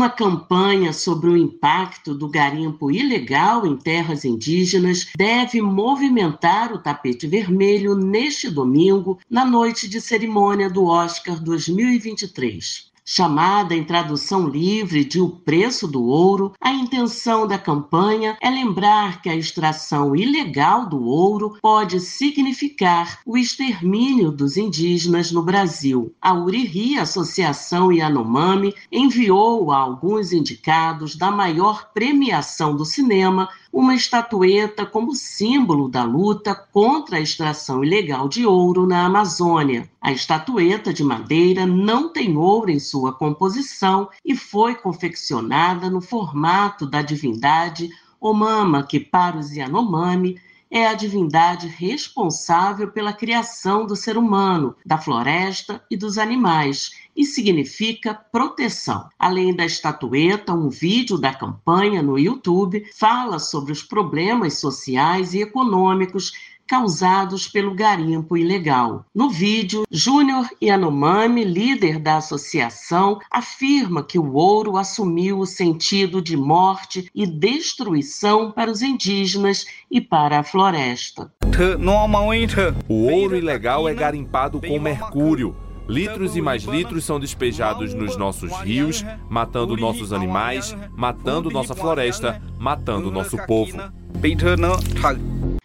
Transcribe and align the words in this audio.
Uma 0.00 0.08
campanha 0.08 0.94
sobre 0.94 1.28
o 1.28 1.36
impacto 1.36 2.14
do 2.14 2.26
garimpo 2.26 2.90
ilegal 2.90 3.66
em 3.66 3.76
terras 3.76 4.24
indígenas 4.24 5.06
deve 5.14 5.60
movimentar 5.60 6.72
o 6.72 6.78
tapete 6.78 7.26
vermelho 7.26 7.94
neste 7.94 8.48
domingo, 8.48 9.18
na 9.28 9.44
noite 9.44 9.86
de 9.86 10.00
cerimônia 10.00 10.70
do 10.70 10.86
Oscar 10.86 11.38
2023. 11.38 12.89
Chamada 13.12 13.74
em 13.74 13.82
tradução 13.82 14.46
livre 14.46 15.04
de 15.04 15.20
O 15.20 15.28
Preço 15.28 15.88
do 15.88 16.04
Ouro, 16.04 16.52
a 16.60 16.70
intenção 16.70 17.44
da 17.44 17.58
campanha 17.58 18.38
é 18.40 18.48
lembrar 18.48 19.20
que 19.20 19.28
a 19.28 19.34
extração 19.34 20.14
ilegal 20.14 20.88
do 20.88 21.02
ouro 21.02 21.58
pode 21.60 21.98
significar 21.98 23.18
o 23.26 23.36
extermínio 23.36 24.30
dos 24.30 24.56
indígenas 24.56 25.32
no 25.32 25.42
Brasil. 25.42 26.14
A 26.22 26.32
Uriri, 26.32 26.98
Associação 26.98 27.90
Yanomami, 27.90 28.72
enviou 28.92 29.72
a 29.72 29.78
alguns 29.78 30.32
indicados 30.32 31.16
da 31.16 31.32
maior 31.32 31.90
premiação 31.92 32.76
do 32.76 32.84
cinema 32.84 33.48
uma 33.72 33.94
estatueta 33.94 34.84
como 34.84 35.14
símbolo 35.14 35.88
da 35.88 36.02
luta 36.02 36.54
contra 36.54 37.16
a 37.16 37.20
extração 37.20 37.84
ilegal 37.84 38.28
de 38.28 38.44
ouro 38.44 38.86
na 38.86 39.06
Amazônia. 39.06 39.88
A 40.00 40.12
estatueta 40.12 40.92
de 40.92 41.04
madeira 41.04 41.66
não 41.66 42.12
tem 42.12 42.36
ouro 42.36 42.70
em 42.70 42.80
sua 42.80 43.12
composição 43.12 44.08
e 44.24 44.34
foi 44.34 44.74
confeccionada 44.74 45.88
no 45.88 46.00
formato 46.00 46.84
da 46.84 47.00
divindade 47.00 47.90
Omama, 48.20 48.82
que 48.82 49.00
para 49.00 49.38
os 49.38 49.50
Yanomami 49.52 50.38
é 50.70 50.86
a 50.86 50.94
divindade 50.94 51.66
responsável 51.66 52.92
pela 52.92 53.12
criação 53.12 53.84
do 53.84 53.96
ser 53.96 54.16
humano, 54.16 54.76
da 54.86 54.96
floresta 54.96 55.82
e 55.90 55.96
dos 55.96 56.16
animais 56.16 56.92
e 57.16 57.24
significa 57.24 58.14
proteção. 58.14 59.08
Além 59.18 59.54
da 59.54 59.64
estatueta, 59.64 60.54
um 60.54 60.68
vídeo 60.68 61.18
da 61.18 61.34
campanha 61.34 62.02
no 62.02 62.18
YouTube 62.18 62.84
fala 62.96 63.38
sobre 63.38 63.72
os 63.72 63.82
problemas 63.82 64.58
sociais 64.58 65.34
e 65.34 65.42
econômicos 65.42 66.32
causados 66.70 67.48
pelo 67.48 67.74
garimpo 67.74 68.36
ilegal. 68.36 69.04
No 69.12 69.28
vídeo, 69.28 69.82
Júnior 69.90 70.48
Yanomami, 70.62 71.42
líder 71.42 71.98
da 71.98 72.18
associação, 72.18 73.18
afirma 73.28 74.04
que 74.04 74.20
o 74.20 74.34
ouro 74.34 74.76
assumiu 74.76 75.40
o 75.40 75.46
sentido 75.46 76.22
de 76.22 76.36
morte 76.36 77.10
e 77.12 77.26
destruição 77.26 78.52
para 78.52 78.70
os 78.70 78.82
indígenas 78.82 79.66
e 79.90 80.00
para 80.00 80.38
a 80.38 80.44
floresta. 80.44 81.32
O 82.88 83.10
ouro 83.10 83.36
ilegal 83.36 83.88
é 83.88 83.92
garimpado 83.92 84.60
com 84.60 84.78
mercúrio 84.78 85.56
Litros 85.88 86.36
e 86.36 86.40
mais 86.40 86.62
litros 86.62 87.04
são 87.04 87.18
despejados 87.18 87.92
nos 87.94 88.16
nossos 88.16 88.52
rios, 88.60 89.04
matando 89.28 89.76
nossos 89.76 90.12
animais, 90.12 90.76
matando 90.96 91.50
nossa 91.50 91.74
floresta, 91.74 92.40
matando 92.60 93.10
nosso 93.10 93.36
povo. 93.44 93.76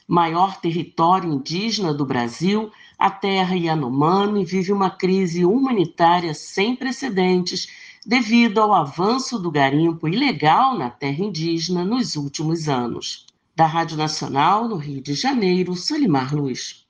Maior 0.08 0.58
território 0.62 1.34
indígena 1.34 1.92
do 1.92 2.06
Brasil, 2.06 2.72
a 2.98 3.10
terra 3.10 3.56
Yanomami 3.56 4.46
vive 4.46 4.72
uma 4.72 4.92
crise 4.92 5.44
humanitária 5.44 6.32
sem 6.36 6.76
precedentes 6.76 7.68
devido 8.06 8.62
ao 8.62 8.72
avanço 8.72 9.40
do 9.40 9.50
garimpo 9.50 10.08
ilegal 10.08 10.78
na 10.78 10.92
terra 10.92 11.24
indígena 11.24 11.84
nos 11.84 12.16
últimos 12.16 12.70
anos. 12.70 13.26
Da 13.56 13.66
Rádio 13.66 13.98
Nacional, 13.98 14.68
no 14.68 14.76
Rio 14.76 15.02
de 15.02 15.16
Janeiro, 15.16 15.76
Solimar 15.76 16.36
Luz. 16.36 16.85